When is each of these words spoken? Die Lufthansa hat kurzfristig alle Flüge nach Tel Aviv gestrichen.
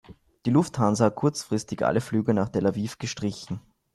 Die 0.47 0.49
Lufthansa 0.49 1.05
hat 1.05 1.15
kurzfristig 1.15 1.85
alle 1.85 2.01
Flüge 2.01 2.33
nach 2.33 2.49
Tel 2.49 2.65
Aviv 2.65 2.97
gestrichen. 2.97 3.61